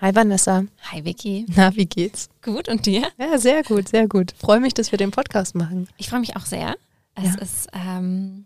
[0.00, 0.64] Hi Vanessa.
[0.92, 1.46] Hi Vicky.
[1.56, 2.28] Na, wie geht's?
[2.42, 3.08] Gut und dir?
[3.18, 4.34] Ja, sehr gut, sehr gut.
[4.38, 5.88] Freue mich, dass wir den Podcast machen.
[5.96, 6.76] Ich freue mich auch sehr.
[7.14, 7.40] Es Ja.
[7.40, 8.44] ist ähm,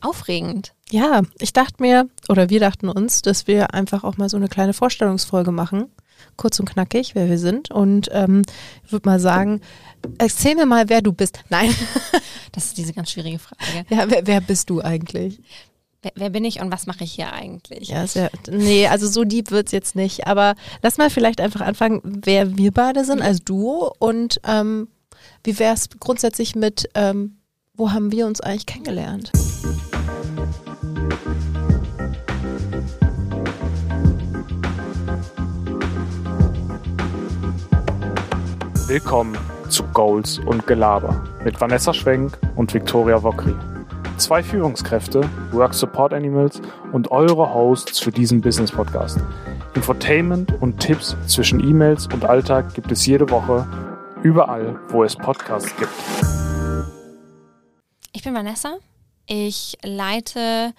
[0.00, 0.72] aufregend.
[0.90, 4.48] Ja, ich dachte mir, oder wir dachten uns, dass wir einfach auch mal so eine
[4.48, 5.86] kleine Vorstellungsfolge machen.
[6.36, 7.72] Kurz und knackig, wer wir sind.
[7.72, 8.42] Und ähm,
[8.86, 9.60] ich würde mal sagen,
[10.18, 11.40] erzähl mir mal, wer du bist.
[11.48, 11.74] Nein.
[12.52, 13.84] Das ist diese ganz schwierige Frage.
[13.90, 15.40] Ja, wer, wer bist du eigentlich?
[16.04, 17.88] Wer, wer bin ich und was mache ich hier eigentlich?
[17.88, 20.26] Ja, sehr, nee, also so deep wird's jetzt nicht.
[20.26, 24.88] Aber lass mal vielleicht einfach anfangen, wer wir beide sind als Duo und ähm,
[25.44, 27.38] wie wär's grundsätzlich mit, ähm,
[27.74, 29.32] wo haben wir uns eigentlich kennengelernt?
[38.86, 39.38] Willkommen
[39.70, 43.54] zu Goals und Gelaber mit Vanessa Schwenk und Viktoria Wokri.
[44.16, 49.18] Zwei Führungskräfte, Work Support Animals und eure Hosts für diesen Business Podcast.
[49.74, 53.66] Infotainment und Tipps zwischen E-Mails und Alltag gibt es jede Woche
[54.22, 55.90] überall, wo es Podcasts gibt.
[58.12, 58.76] Ich bin Vanessa.
[59.26, 60.72] Ich leite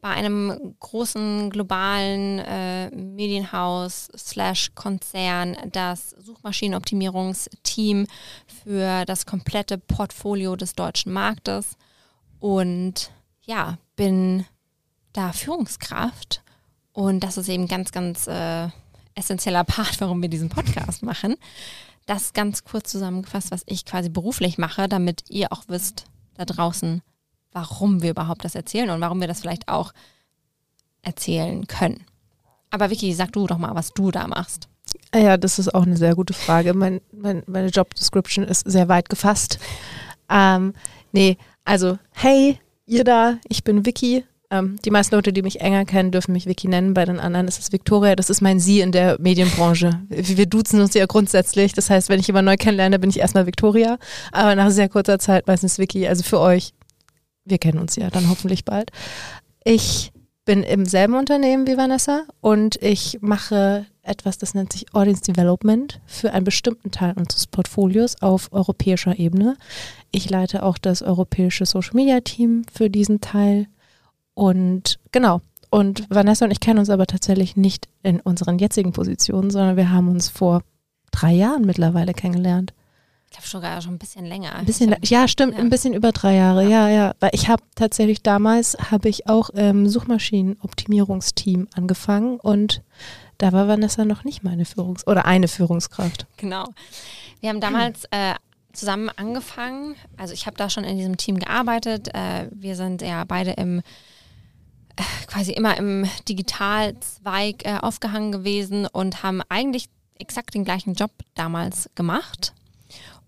[0.00, 8.08] bei einem großen globalen äh, Medienhaus slash Konzern das Suchmaschinenoptimierungsteam
[8.64, 11.76] für das komplette Portfolio des deutschen Marktes
[12.42, 13.12] und
[13.42, 14.44] ja, bin
[15.12, 16.42] da Führungskraft
[16.92, 18.68] und das ist eben ganz, ganz äh,
[19.14, 21.36] essentieller Part, warum wir diesen Podcast machen.
[22.04, 27.02] Das ganz kurz zusammengefasst, was ich quasi beruflich mache, damit ihr auch wisst da draußen,
[27.52, 29.92] warum wir überhaupt das erzählen und warum wir das vielleicht auch
[31.02, 32.04] erzählen können.
[32.70, 34.68] Aber Vicky, sag du doch mal, was du da machst.
[35.14, 36.74] Ja, das ist auch eine sehr gute Frage.
[36.74, 39.60] Mein, mein, meine Job Description ist sehr weit gefasst.
[40.28, 40.74] Ähm,
[41.12, 44.24] nee, also, hey, ihr da, ich bin Vicky.
[44.50, 46.92] Ähm, die meisten Leute, die mich enger kennen, dürfen mich Vicky nennen.
[46.92, 48.16] Bei den anderen ist es Victoria.
[48.16, 50.02] Das ist mein Sie in der Medienbranche.
[50.08, 51.72] Wir duzen uns ja grundsätzlich.
[51.72, 53.98] Das heißt, wenn ich jemanden neu kennenlerne, bin ich erstmal Victoria.
[54.30, 56.06] Aber nach sehr kurzer Zeit meistens Vicky.
[56.06, 56.74] Also für euch,
[57.44, 58.90] wir kennen uns ja dann hoffentlich bald.
[59.64, 60.12] Ich
[60.44, 66.00] bin im selben Unternehmen wie Vanessa und ich mache etwas, das nennt sich Audience Development
[66.06, 69.56] für einen bestimmten Teil unseres Portfolios auf europäischer Ebene.
[70.10, 73.66] Ich leite auch das europäische Social Media Team für diesen Teil
[74.34, 75.40] und genau.
[75.70, 79.90] Und Vanessa und ich kennen uns aber tatsächlich nicht in unseren jetzigen Positionen, sondern wir
[79.90, 80.62] haben uns vor
[81.12, 82.74] drei Jahren mittlerweile kennengelernt.
[83.32, 84.54] Ich glaube sogar schon ein bisschen länger.
[84.54, 85.60] Ein bisschen, ja, stimmt, ja.
[85.60, 87.14] ein bisschen über drei Jahre, ja, ja.
[87.18, 92.82] Weil ich habe tatsächlich damals, habe ich auch im Suchmaschinenoptimierungsteam angefangen und
[93.38, 96.26] da war Vanessa noch nicht meine Führungs- oder eine Führungskraft.
[96.36, 96.66] genau.
[97.40, 98.34] Wir haben damals äh,
[98.74, 99.96] zusammen angefangen.
[100.18, 102.14] Also ich habe da schon in diesem Team gearbeitet.
[102.14, 109.22] Äh, wir sind ja beide im äh, quasi immer im Digitalzweig äh, aufgehangen gewesen und
[109.22, 109.86] haben eigentlich
[110.18, 112.52] exakt den gleichen Job damals gemacht.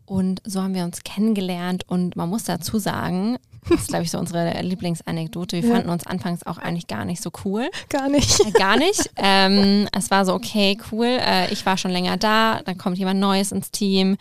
[0.07, 3.39] Und so haben wir uns kennengelernt und man muss dazu sagen,
[3.69, 5.75] das ist glaube ich so unsere Lieblingsanekdote, wir Ja.
[5.77, 7.71] fanden uns anfangs auch eigentlich gar nicht so cool.
[7.89, 8.41] Gar nicht.
[8.41, 9.11] Äh, Gar nicht.
[9.17, 11.07] ähm, es war so, okay, cool.
[11.07, 14.17] Äh, ich war schon länger da, dann kommt jemand Neues ins Team.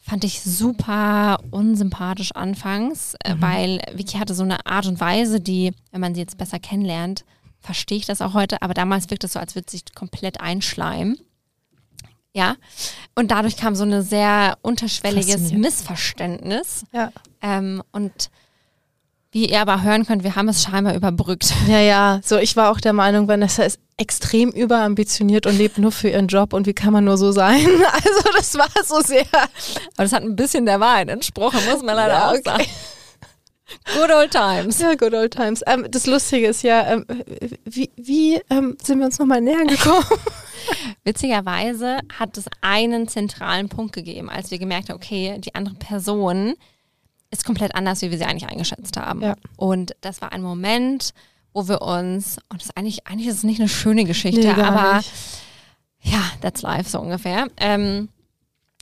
[0.00, 5.72] Fand ich super unsympathisch anfangs, äh, weil Vicky hatte so eine Art und Weise, die,
[5.92, 7.24] wenn man sie jetzt besser kennenlernt,
[7.60, 11.18] verstehe ich das auch heute, aber damals wirkt es so, als würde sich komplett einschleimen.
[12.34, 12.56] Ja.
[13.14, 15.52] Und dadurch kam so ein sehr unterschwelliges.
[15.52, 16.84] Missverständnis.
[16.92, 17.12] Ja.
[17.40, 18.28] Ähm, und
[19.30, 21.52] wie ihr aber hören könnt, wir haben es scheinbar überbrückt.
[21.68, 25.92] ja, ja, so ich war auch der Meinung, Vanessa ist extrem überambitioniert und lebt nur
[25.92, 27.64] für ihren Job und wie kann man nur so sein?
[27.92, 31.94] Also das war so sehr, Aber das hat ein bisschen der Wahrheit entsprochen, muss man
[31.94, 32.42] leider Ja, auch okay.
[32.44, 32.64] sagen.
[33.94, 34.78] Good old times.
[34.78, 35.62] ja, good old times.
[35.66, 37.06] Ähm, das Lustige ist ja, ähm,
[37.64, 40.04] wie, wie ähm, sind wir uns nochmal näher gekommen?
[41.04, 46.54] Witzigerweise hat es einen zentralen Punkt gegeben, als wir gemerkt haben, okay, die andere Person
[47.30, 49.22] ist komplett anders, wie wir sie eigentlich eingeschätzt haben.
[49.22, 49.34] Ja.
[49.56, 51.12] Und das war ein Moment,
[51.52, 54.62] wo wir uns, und das ist eigentlich, eigentlich ist es nicht eine schöne Geschichte, Nee,
[54.62, 55.10] aber nicht.
[56.00, 58.08] ja, that's life so ungefähr, ähm,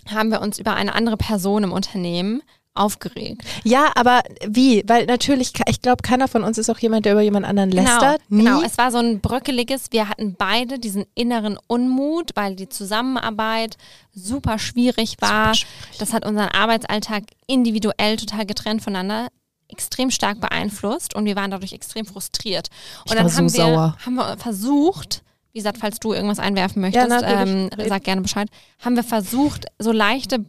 [0.08, 2.42] haben wir uns über eine andere Person im Unternehmen
[2.74, 3.42] aufgeregt.
[3.64, 4.82] Ja, aber wie?
[4.86, 8.20] Weil natürlich, ich glaube, keiner von uns ist auch jemand, der über jemand anderen lästert.
[8.28, 8.44] Genau, Nie.
[8.44, 13.76] genau, es war so ein bröckeliges, wir hatten beide diesen inneren Unmut, weil die Zusammenarbeit
[14.14, 15.54] super schwierig war.
[15.54, 15.98] Super schwierig.
[15.98, 19.28] Das hat unseren Arbeitsalltag individuell total getrennt voneinander
[19.68, 22.68] extrem stark beeinflusst und wir waren dadurch extrem frustriert.
[23.08, 23.96] Und dann so haben, wir, sauer.
[24.04, 25.22] haben wir versucht,
[25.52, 27.70] wie gesagt, falls du irgendwas einwerfen möchtest, natürlich.
[27.72, 28.48] ähm, sag gerne Bescheid,
[28.80, 30.44] haben wir versucht, so leichte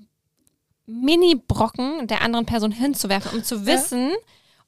[0.85, 4.12] Mini-Brocken der anderen Person hinzuwerfen, um zu wissen,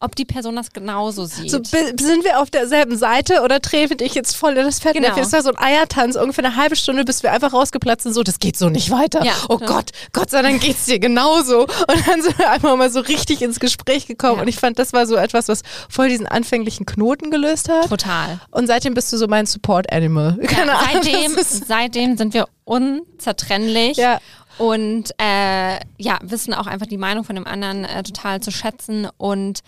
[0.02, 1.50] ob die Person das genauso sieht.
[1.50, 5.16] So, sind wir auf derselben Seite oder trete ich jetzt voll in das Fettnäpfchen?
[5.16, 5.26] Genau.
[5.26, 8.22] Es war so ein Eiertanz, ungefähr eine halbe Stunde, bis wir einfach rausgeplatzt sind, so,
[8.22, 9.24] das geht so nicht weiter.
[9.24, 9.34] Ja.
[9.48, 11.62] oh Gott, Gott sei Dank geht's dir genauso.
[11.62, 14.42] Und dann sind wir einfach mal so richtig ins Gespräch gekommen Ja.
[14.42, 17.88] und ich fand, das war so etwas, was voll diesen anfänglichen Knoten gelöst hat.
[17.90, 18.42] Total.
[18.52, 20.38] Und seitdem bist du so mein Support-Animal.
[20.46, 21.04] Keine Ja, Ahnung.
[21.04, 23.96] seitdem, das seitdem sind wir unzertrennlich.
[23.98, 24.20] Ja.
[24.58, 29.08] Und äh, ja, wissen auch einfach die Meinung von dem anderen äh, total zu schätzen
[29.18, 29.60] und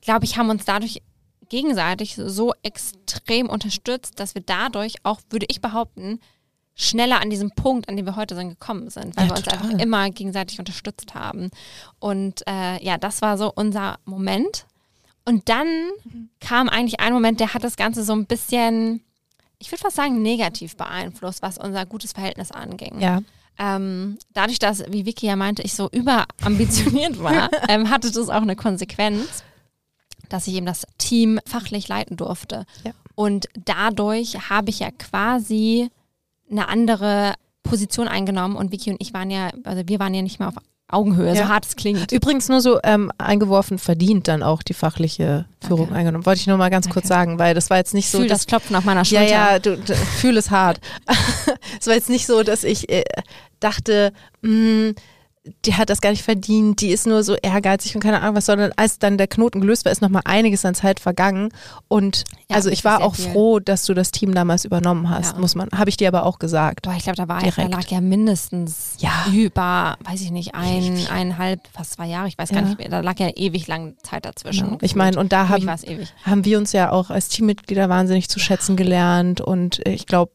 [0.00, 1.02] glaube ich, haben uns dadurch
[1.48, 6.18] gegenseitig so extrem unterstützt, dass wir dadurch auch, würde ich behaupten,
[6.74, 9.44] schneller an diesem Punkt, an dem wir heute sind, gekommen sind, weil Ja, wir uns
[9.44, 9.58] total.
[9.66, 11.50] einfach immer gegenseitig unterstützt haben.
[11.98, 14.66] Und äh, ja, das war so unser Moment.
[15.24, 15.68] Und dann
[16.40, 19.02] kam eigentlich ein Moment, der hat das Ganze so ein bisschen,
[19.58, 22.98] ich würde fast sagen, negativ beeinflusst, was unser gutes Verhältnis anging.
[23.00, 23.20] Ja.
[23.58, 28.42] Ähm, dadurch, dass, wie Vicky ja meinte, ich so überambitioniert war, ähm, hatte das auch
[28.42, 29.44] eine Konsequenz,
[30.28, 32.64] dass ich eben das Team fachlich leiten durfte.
[32.84, 32.92] Ja.
[33.14, 35.90] Und dadurch habe ich ja quasi
[36.50, 40.38] eine andere Position eingenommen und Vicky und ich waren ja, also wir waren ja nicht
[40.38, 40.56] mehr auf
[40.92, 41.44] Augenhöhe, Ja.
[41.44, 42.12] so hart es klingt.
[42.12, 45.98] Übrigens nur so ähm, eingeworfen, verdient dann auch die fachliche Führung Danke.
[45.98, 46.26] eingenommen.
[46.26, 47.30] Wollte ich nur mal ganz kurz Danke.
[47.30, 49.20] sagen, weil das war jetzt nicht Ich so, fühle dass das Klopfen auf meiner Ja,
[49.20, 49.32] Schulter.
[49.32, 50.80] ja, du, du fühl es hart.
[51.80, 53.04] es war jetzt nicht so, dass ich äh,
[53.60, 54.12] dachte,
[54.42, 54.92] mh,
[55.66, 58.46] die hat das gar nicht verdient, die ist nur so ehrgeizig und keine Ahnung was,
[58.46, 61.48] sondern als dann der Knoten gelöst war, ist nochmal einiges an Zeit vergangen.
[61.88, 63.30] Und Ja, also ich war auch viel.
[63.32, 65.40] froh, dass du das Team damals übernommen hast, Ja.
[65.40, 66.82] muss man, habe ich dir aber auch gesagt.
[66.82, 67.72] Boah, ich glaube, da war da Direkt.
[67.72, 69.10] lag ja mindestens Ja.
[69.32, 72.88] über, weiß ich nicht, ein, eineinhalb, fast zwei Jahre, ich weiß gar nicht mehr.
[72.88, 74.78] Da lag ja ewig lang Zeit dazwischen.
[74.80, 75.68] Ich meine, und da haben,
[76.24, 80.30] haben wir uns ja auch als Teammitglieder wahnsinnig zu schätzen gelernt und äh, ich glaube,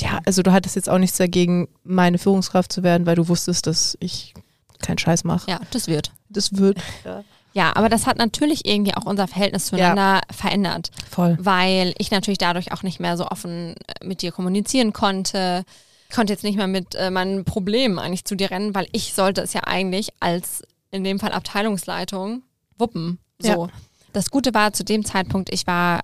[0.00, 3.66] ja, also du hattest jetzt auch nichts dagegen, meine Führungskraft zu werden, weil du wusstest,
[3.66, 4.34] dass ich
[4.80, 5.50] keinen Scheiß mache.
[5.50, 6.12] Ja, das wird.
[6.28, 6.78] Das wird
[7.54, 11.38] Ja, aber das hat natürlich irgendwie auch unser Verhältnis zueinander verändert, voll.
[11.40, 15.64] weil ich natürlich dadurch auch nicht mehr so offen äh, mit dir kommunizieren konnte.
[16.08, 19.14] Ich konnte jetzt nicht mehr mit äh, meinen Problemen eigentlich zu dir rennen, weil ich
[19.14, 22.42] sollte es ja eigentlich als in dem Fall Abteilungsleitung
[22.76, 23.18] wuppen.
[23.38, 23.48] So.
[23.48, 23.68] Ja.
[24.12, 26.00] Das Gute war zu dem Zeitpunkt, ich war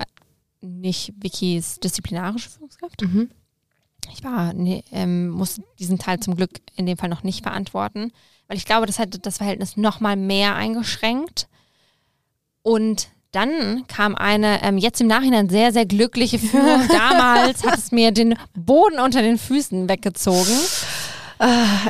[0.60, 3.02] nicht Vickys disziplinarische Führungskraft.
[3.02, 3.28] Mhm.
[4.12, 8.12] Ich war, nee, ähm, muss diesen Teil zum Glück in dem Fall noch nicht verantworten,
[8.48, 11.48] weil ich glaube, das hätte das Verhältnis noch mal mehr eingeschränkt.
[12.62, 16.86] Und dann kam eine ähm, jetzt im Nachhinein sehr, sehr glückliche Führung.
[16.88, 20.52] Damals hat es mir den Boden unter den Füßen weggezogen.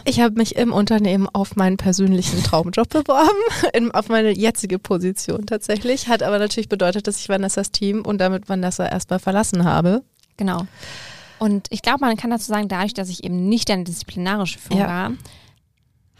[0.04, 3.40] Ich habe mich im Unternehmen auf meinen persönlichen Traumjob beworben,
[3.72, 6.06] in, auf meine jetzige Position tatsächlich.
[6.06, 10.04] Hat aber natürlich bedeutet, dass ich Vanessas Team und damit Vanessa erstmal verlassen habe.
[10.36, 10.68] Genau.
[11.40, 14.80] Und ich glaube, man kann dazu sagen, dadurch, dass ich eben nicht eine disziplinarische Führung
[14.82, 14.86] Ja.
[14.88, 15.12] war,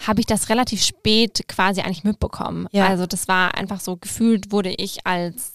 [0.06, 2.67] habe ich das relativ spät quasi eigentlich mitbekommen.
[2.72, 2.88] Ja.
[2.88, 5.52] Also das war einfach so, gefühlt wurde ich als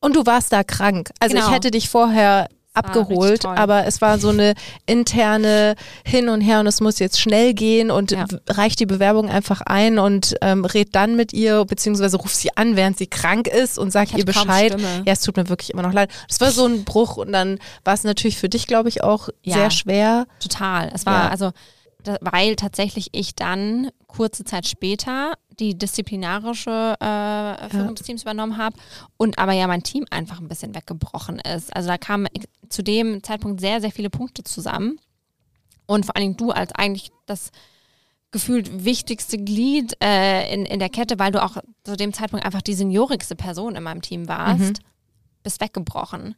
[0.00, 1.10] Und du warst da krank.
[1.20, 1.46] Also Genau.
[1.48, 3.56] ich hätte dich vorher abgeholt, richtig toll.
[3.56, 4.54] aber es war so eine
[4.86, 5.74] interne
[6.04, 8.26] Hin und Her und es muss jetzt schnell gehen und Ja.
[8.48, 12.76] reicht die Bewerbung einfach ein und ähm, red dann mit ihr, beziehungsweise ruft sie an,
[12.76, 14.74] während sie krank ist und sagt ihr Bescheid.
[15.04, 16.10] Ja, es tut mir wirklich immer noch leid.
[16.28, 19.28] Es war so ein Bruch und dann war es natürlich für dich, glaube ich, auch
[19.42, 19.54] Ja.
[19.56, 20.26] sehr schwer.
[20.40, 20.90] Total.
[20.94, 21.28] Es war Ja.
[21.30, 21.50] also,
[22.04, 28.56] da, weil tatsächlich ich dann kurze Zeit später die disziplinarische äh, Führung des Teams übernommen
[28.58, 28.76] habe
[29.16, 31.74] und aber ja mein Team einfach ein bisschen weggebrochen ist.
[31.74, 32.28] Also da kamen
[32.68, 34.98] zu dem Zeitpunkt sehr, sehr viele Punkte zusammen.
[35.86, 37.50] Und vor allen Dingen du als eigentlich das
[38.30, 42.62] gefühlt wichtigste Glied äh, in, in der Kette, weil du auch zu dem Zeitpunkt einfach
[42.62, 44.72] die seniorigste Person in meinem Team warst, Mhm.
[45.42, 46.34] bist weggebrochen.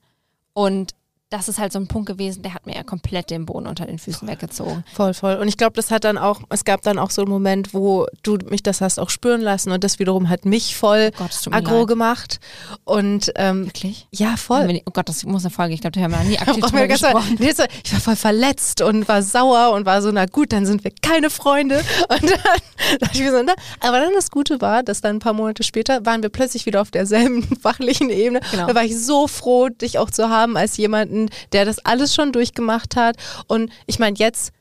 [0.54, 0.92] Und
[1.30, 3.86] das ist halt so ein Punkt gewesen, der hat mir ja komplett den Boden unter
[3.86, 4.84] den Füßen weggezogen.
[4.94, 5.34] Voll, voll.
[5.36, 8.06] Und ich glaube, das hat dann auch, es gab dann auch so einen Moment, wo
[8.22, 11.52] du mich das hast auch spüren lassen und das wiederum hat mich voll Gott, tut
[11.52, 11.88] mir aggro leid.
[11.88, 12.40] gemacht.
[12.84, 14.06] Und ähm, Wirklich?
[14.12, 14.80] ja, voll.
[14.86, 15.74] Oh Gott, das muss eine Folge.
[15.74, 17.36] Ich glaube, da haben wir nie aktiv wir drüber mal- gesprochen.
[17.40, 20.66] Nee, so, ich war voll verletzt und war sauer und war so, na gut, dann
[20.66, 21.82] sind wir keine Freunde.
[22.08, 25.18] Und dann dachte ich mir so, na, aber dann das Gute war, dass dann ein
[25.20, 28.40] paar Monate später waren wir plötzlich wieder auf derselben fachlichen Ebene.
[28.50, 28.66] Genau.
[28.66, 31.13] Da war ich so froh, dich auch zu haben als jemanden,
[31.52, 33.16] der das alles schon durchgemacht hat.
[33.48, 34.52] Und ich meine, jetzt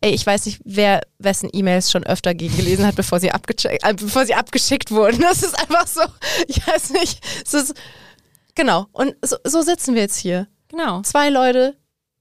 [0.00, 3.82] Ey, ich weiß nicht, wer wessen E-Mails schon öfter gegen gelesen hat, bevor sie, abgecheckt,
[3.82, 5.18] äh, bevor sie abgeschickt wurden.
[5.22, 6.02] Das ist einfach so,
[6.46, 7.24] ich weiß nicht.
[7.42, 7.74] Es ist,
[8.54, 8.86] genau.
[8.92, 10.46] Und so, so sitzen wir jetzt hier.
[10.68, 11.00] Genau.
[11.02, 11.74] Zwei Leute,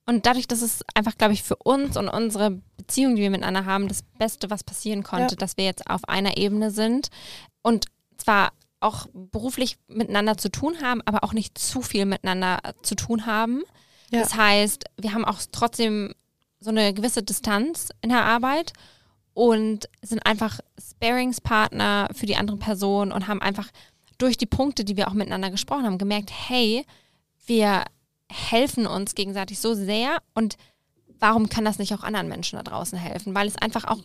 [0.05, 3.65] Und dadurch, dass es einfach, glaube ich, für uns und unsere Beziehung, die wir miteinander
[3.65, 5.37] haben, das Beste, was passieren konnte, Ja.
[5.39, 7.09] dass wir jetzt auf einer Ebene sind
[7.63, 7.87] und
[8.17, 13.25] zwar auch beruflich miteinander zu tun haben, aber auch nicht zu viel miteinander zu tun
[13.25, 13.63] haben.
[14.11, 14.19] Ja.
[14.19, 16.13] Das heißt, wir haben auch trotzdem
[16.59, 18.73] so eine gewisse Distanz in der Arbeit
[19.33, 23.69] und sind einfach Sparingspartner für die andere Person und haben einfach
[24.17, 26.85] durch die Punkte, die wir auch miteinander gesprochen haben, gemerkt, hey,
[27.45, 27.83] wir
[28.29, 30.57] helfen uns gegenseitig so sehr und
[31.19, 33.35] warum kann das nicht auch anderen Menschen da draußen helfen?
[33.35, 33.99] Weil es einfach auch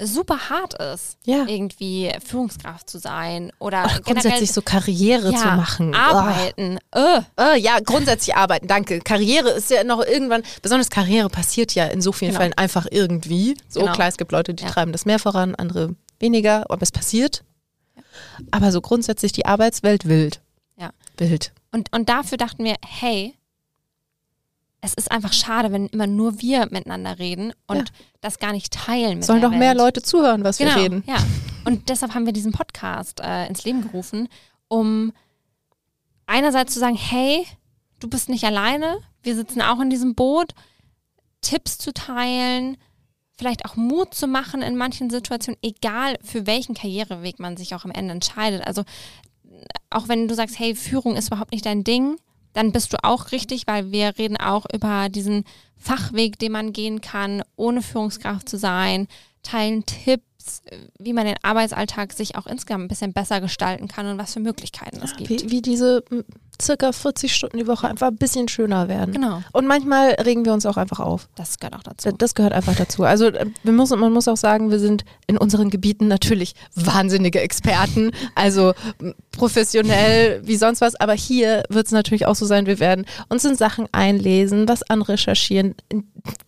[0.00, 1.44] super hart ist, Ja.
[1.46, 5.94] irgendwie Führungskraft zu sein oder Oder grundsätzlich so Karriere ja, zu machen.
[5.94, 6.78] arbeiten.
[6.94, 7.20] Oh.
[7.40, 9.00] Äh, ja, grundsätzlich arbeiten, danke.
[9.00, 12.40] Karriere ist ja noch irgendwann, besonders Karriere passiert ja in so vielen Genau.
[12.40, 13.56] Fällen einfach irgendwie.
[13.68, 13.92] So Genau.
[13.92, 14.70] klar, es gibt Leute, die Ja.
[14.70, 17.42] treiben das mehr voran, andere weniger, aber es passiert.
[18.50, 20.40] Aber so grundsätzlich die Arbeitswelt wild.
[20.76, 20.90] Ja.
[21.16, 21.52] Wild.
[21.72, 23.34] Und, und dafür dachten wir, hey,
[24.80, 27.84] es ist einfach schade, wenn immer nur wir miteinander reden und Ja.
[28.20, 29.78] das gar nicht teilen mit Sollen doch mehr Welt.
[29.78, 31.04] Leute zuhören, was genau, wir reden.
[31.06, 31.16] Ja.
[31.64, 34.28] Und deshalb haben wir diesen Podcast äh, ins Leben gerufen,
[34.68, 35.12] um
[36.26, 37.46] einerseits zu sagen, hey,
[38.00, 40.54] du bist nicht alleine, wir sitzen auch in diesem Boot,
[41.40, 42.76] Tipps zu teilen,
[43.36, 47.84] vielleicht auch Mut zu machen in manchen Situationen, egal für welchen Karriereweg man sich auch
[47.84, 48.66] am Ende entscheidet.
[48.66, 48.84] Also
[49.90, 52.16] auch wenn du sagst, hey, Führung ist überhaupt nicht dein Ding,
[52.52, 55.44] dann bist du auch richtig, weil wir reden auch über diesen
[55.76, 59.06] Fachweg, den man gehen kann, ohne Führungskraft zu sein,
[59.42, 60.62] teilen Tipps,
[60.98, 64.40] wie man den Arbeitsalltag sich auch insgesamt ein bisschen besser gestalten kann und was für
[64.40, 65.28] Möglichkeiten es gibt.
[65.28, 66.04] Wie, wie diese
[66.60, 69.12] circa 40 Stunden die Woche einfach ein bisschen schöner werden.
[69.14, 71.28] Genau, Und manchmal regen wir uns auch einfach auf.
[71.36, 72.10] das gehört auch dazu.
[72.12, 73.04] Das gehört einfach dazu.
[73.04, 77.40] Also äh, wir muss, man muss auch sagen, wir sind in unseren Gebieten natürlich wahnsinnige
[77.40, 78.72] Experten, also
[79.32, 80.94] professionell wie sonst was.
[80.96, 84.82] Aber hier wird es natürlich auch so sein, wir werden uns in Sachen einlesen, was
[84.88, 85.74] anrecherchieren,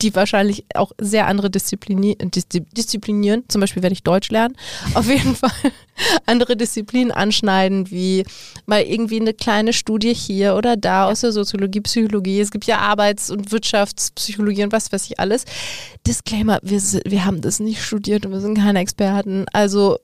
[0.02, 3.44] die wahrscheinlich auch sehr andere Disziplini dis disziplinieren.
[3.48, 4.56] Zum Beispiel werde ich Deutsch lernen.
[4.94, 5.50] Auf jeden Fall
[6.26, 8.24] andere Disziplinen anschneiden, wie
[8.66, 12.40] mal irgendwie eine kleine Studie hier oder da aus der Soziologie, Psychologie.
[12.40, 15.44] Es gibt ja Arbeits- und Wirtschaftspsychologie und was weiß ich alles.
[16.06, 19.46] Disclaimer, wir, wir haben das nicht studiert und wir sind keine Experten.
[19.52, 19.98] Also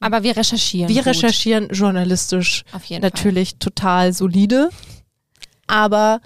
[0.00, 0.88] Aber wir recherchieren.
[0.88, 3.10] wir gut, recherchieren journalistisch Auf jeden Fall.
[3.10, 4.70] natürlich total solide,
[5.66, 6.20] aber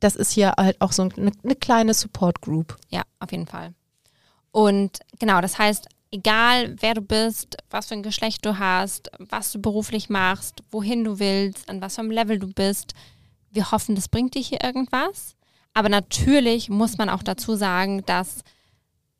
[0.00, 2.76] das ist hier halt auch so eine, eine kleine Support Group.
[2.90, 3.74] Ja, auf jeden Fall.
[4.52, 9.52] Und genau, das heißt, egal wer du bist, was für ein Geschlecht du hast, was
[9.52, 12.94] du beruflich machst, wohin du willst, an was für einem Level du bist,
[13.50, 15.36] wir hoffen, das bringt dir hier irgendwas.
[15.74, 18.42] Aber natürlich muss man auch dazu sagen, dass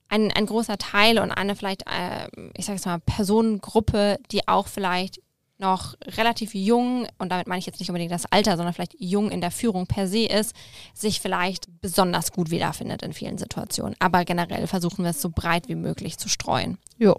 [0.09, 4.67] ein, ein großer Teil und eine vielleicht, äh, ich sage jetzt mal, Personengruppe, die auch
[4.67, 5.21] vielleicht
[5.59, 9.31] noch relativ jung, und damit meine ich jetzt nicht unbedingt das Alter, sondern vielleicht jung
[9.31, 10.55] in der Führung per se ist,
[10.95, 13.97] sich vielleicht besonders gut wiederfindet in vielen Situationen.
[13.99, 16.79] Aber generell versuchen wir es so breit wie möglich zu streuen.
[16.99, 17.17] Jo.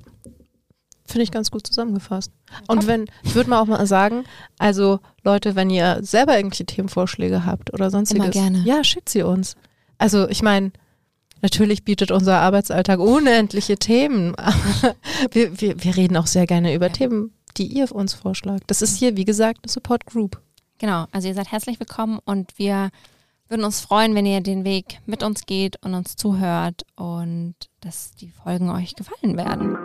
[1.05, 2.31] Finde ich ganz gut zusammengefasst.
[2.67, 4.25] Und wenn, ich würde mal auch mal sagen,
[4.59, 8.61] also Leute, wenn ihr selber irgendwelche Themenvorschläge habt oder sonstiges, Immer gerne.
[8.63, 9.55] ja, schickt sie uns.
[9.97, 10.71] Also ich meine,
[11.41, 14.53] natürlich bietet unser Arbeitsalltag unendliche Themen, aber
[15.31, 16.93] wir, wir, wir reden auch sehr gerne über Ja.
[16.93, 18.63] Themen, die ihr uns vorschlagt.
[18.67, 20.41] Das ist hier, wie gesagt, eine Support Group.
[20.79, 22.89] Genau, also ihr seid herzlich willkommen und wir
[23.49, 28.11] würden uns freuen, wenn ihr den Weg mit uns geht und uns zuhört und dass
[28.11, 29.77] die Folgen euch gefallen werden.